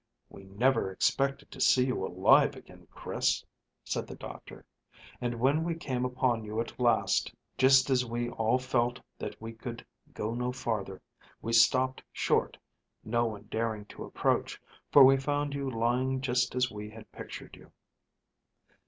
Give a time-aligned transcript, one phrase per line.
[0.31, 3.45] "We never expected to see you alive again, Chris,"
[3.83, 4.65] said the doctor;
[5.21, 9.53] "and when we came upon you at last, just as we all felt that we
[9.53, 11.03] could go no farther,
[11.39, 12.57] we stopped short,
[13.03, 14.59] no one daring to approach,
[14.91, 17.71] for we found you lying just as we had pictured you.